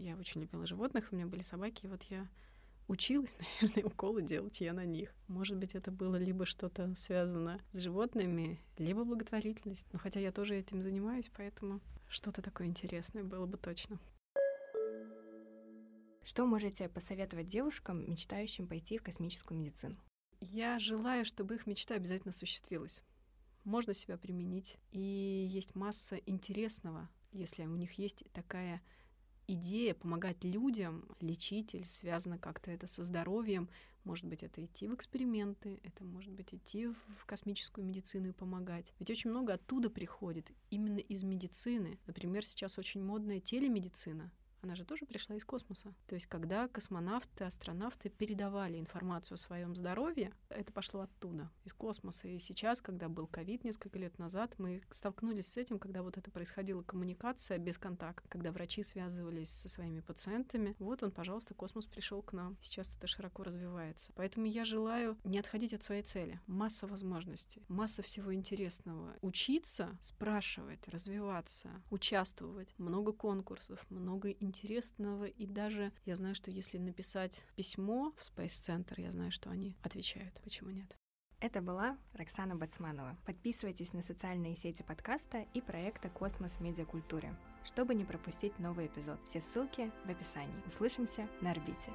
я 0.01 0.17
очень 0.17 0.41
любила 0.41 0.65
животных, 0.65 1.08
у 1.12 1.15
меня 1.15 1.25
были 1.25 1.41
собаки, 1.41 1.86
и 1.86 1.89
вот 1.89 2.03
я 2.03 2.27
училась, 2.87 3.35
наверное, 3.61 3.85
уколы 3.85 4.21
делать 4.21 4.61
я 4.61 4.73
на 4.73 4.85
них. 4.85 5.13
Может 5.27 5.57
быть, 5.57 5.75
это 5.75 5.91
было 5.91 6.15
либо 6.15 6.45
что-то 6.45 6.93
связано 6.95 7.59
с 7.71 7.79
животными, 7.79 8.59
либо 8.77 9.03
благотворительность. 9.03 9.87
Но 9.93 9.99
хотя 9.99 10.19
я 10.19 10.31
тоже 10.31 10.55
этим 10.55 10.81
занимаюсь, 10.81 11.31
поэтому 11.35 11.81
что-то 12.07 12.41
такое 12.41 12.67
интересное 12.67 13.23
было 13.23 13.45
бы 13.45 13.57
точно. 13.57 13.99
Что 16.23 16.45
можете 16.45 16.87
посоветовать 16.87 17.49
девушкам, 17.49 18.09
мечтающим 18.09 18.67
пойти 18.67 18.97
в 18.97 19.03
космическую 19.03 19.59
медицину? 19.59 19.95
Я 20.39 20.79
желаю, 20.79 21.25
чтобы 21.25 21.55
их 21.55 21.67
мечта 21.67 21.95
обязательно 21.95 22.29
осуществилась. 22.29 23.01
Можно 23.65 23.93
себя 23.93 24.17
применить. 24.17 24.77
И 24.91 24.99
есть 24.99 25.75
масса 25.75 26.15
интересного, 26.25 27.09
если 27.31 27.65
у 27.65 27.75
них 27.75 27.93
есть 27.93 28.23
такая 28.33 28.81
идея 29.47 29.93
помогать 29.93 30.43
людям 30.43 31.05
лечить 31.19 31.73
или 31.75 31.83
связано 31.83 32.38
как-то 32.38 32.71
это 32.71 32.88
со 32.88 33.03
здоровьем. 33.03 33.69
Может 34.03 34.25
быть, 34.25 34.43
это 34.43 34.63
идти 34.63 34.88
в 34.88 34.93
эксперименты, 34.95 35.79
это 35.83 36.03
может 36.03 36.33
быть 36.33 36.53
идти 36.53 36.88
в 36.88 37.25
космическую 37.25 37.85
медицину 37.88 38.29
и 38.29 38.33
помогать. 38.33 38.93
Ведь 39.00 39.09
очень 39.09 39.29
много 39.29 39.53
оттуда 39.53 39.89
приходит, 39.89 40.51
именно 40.69 41.00
из 41.00 41.23
медицины. 41.23 41.97
Например, 42.05 42.45
сейчас 42.45 42.77
очень 42.77 43.03
модная 43.03 43.39
телемедицина 43.39 44.31
она 44.63 44.75
же 44.75 44.86
тоже 44.86 45.05
пришла 45.05 45.36
из 45.36 45.43
космоса. 45.43 45.93
То 46.08 46.15
есть, 46.15 46.27
когда 46.27 46.67
космонавты, 46.67 47.43
астронавты 47.43 48.10
передавали 48.10 48.79
информацию 48.79 49.36
о 49.36 49.38
своем 49.38 49.75
здоровье, 49.75 50.34
это 50.50 50.72
пошло 50.72 51.01
оттуда, 51.01 51.51
из 51.65 51.74
космоса. 51.74 52.29
И 52.29 52.39
сейчас, 52.39 52.82
когда 52.82 53.10
был 53.10 53.27
ковид 53.27 53.63
несколько 53.65 54.00
лет 54.00 54.17
назад, 54.17 54.55
мы 54.58 54.82
столкнулись 54.89 55.48
с 55.48 55.58
этим, 55.58 55.79
когда 55.79 56.01
вот 56.01 56.17
это 56.17 56.32
происходила 56.32 56.82
коммуникация 56.82 57.58
без 57.58 57.77
контакта, 57.77 58.28
когда 58.30 58.52
врачи 58.52 58.84
связывались 58.84 59.49
со 59.49 59.67
своими 59.67 59.99
пациентами. 59.99 60.76
Вот 60.80 61.04
он, 61.04 61.12
пожалуйста, 61.12 61.54
космос 61.54 61.86
пришел 61.86 62.21
к 62.21 62.32
нам. 62.32 62.58
Сейчас 62.62 62.95
это 62.95 63.06
широко 63.08 63.43
развивается. 63.43 64.13
Поэтому 64.15 64.45
я 64.45 64.63
желаю 64.63 65.17
не 65.26 65.39
отходить 65.39 65.73
от 65.73 65.84
своей 65.84 66.04
цели. 66.04 66.39
Масса 66.47 66.88
возможностей, 66.88 67.65
масса 67.67 68.02
всего 68.02 68.34
интересного. 68.34 69.13
Учиться, 69.21 69.97
спрашивать, 70.02 70.88
развиваться, 70.88 71.69
участвовать. 71.89 72.73
Много 72.78 73.12
конкурсов, 73.12 73.86
много 73.89 74.32
интересного 74.32 74.52
интересного. 74.53 75.25
И 75.25 75.47
даже 75.47 75.91
я 76.05 76.15
знаю, 76.15 76.35
что 76.35 76.51
если 76.51 76.77
написать 76.77 77.43
письмо 77.55 78.13
в 78.17 78.21
Space 78.21 78.47
Center, 78.47 79.01
я 79.01 79.11
знаю, 79.11 79.31
что 79.31 79.49
они 79.49 79.75
отвечают. 79.81 80.39
Почему 80.43 80.69
нет? 80.69 80.95
Это 81.39 81.61
была 81.61 81.97
Роксана 82.13 82.55
Бацманова. 82.55 83.17
Подписывайтесь 83.25 83.93
на 83.93 84.01
социальные 84.01 84.55
сети 84.55 84.83
подкаста 84.83 85.45
и 85.53 85.59
проекта 85.59 86.09
«Космос 86.09 86.55
в 86.55 86.61
медиакультуре», 86.61 87.35
чтобы 87.65 87.95
не 87.95 88.05
пропустить 88.05 88.59
новый 88.59 88.87
эпизод. 88.87 89.19
Все 89.25 89.41
ссылки 89.41 89.91
в 90.05 90.09
описании. 90.09 90.63
Услышимся 90.67 91.27
на 91.41 91.51
орбите. 91.51 91.91